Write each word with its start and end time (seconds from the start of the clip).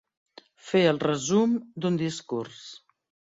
Fer 0.69 0.81
el 0.91 0.99
resum 1.03 1.53
d'un 1.85 2.01
discurs. 2.01 2.65